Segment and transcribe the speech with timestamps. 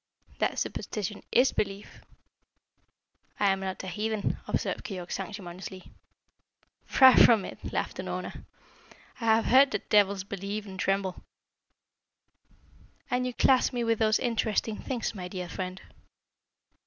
[0.39, 2.01] "That superstition is belief."
[3.39, 5.91] "I am not a heathen," observed Keyork sanctimoniously.
[6.87, 8.43] "Far from it," laughed Unorna.
[9.19, 11.23] "I have heard that devils believe and tremble."
[13.11, 15.79] "And you class me with those interesting things, my dear friend?"